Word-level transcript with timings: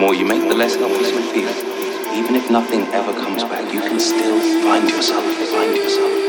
more 0.00 0.14
you 0.14 0.24
make, 0.24 0.48
the 0.48 0.54
less 0.54 0.76
helpless 0.76 1.10
you 1.10 1.20
feel. 1.30 1.50
Even 2.16 2.34
if 2.34 2.50
nothing 2.50 2.86
ever 2.94 3.12
comes 3.12 3.44
back, 3.44 3.70
you 3.72 3.80
can 3.80 4.00
still 4.00 4.40
find 4.62 4.88
yourself, 4.88 5.22
find 5.22 5.36
yourself, 5.36 5.50
find 5.50 5.76
yourself. 5.76 6.19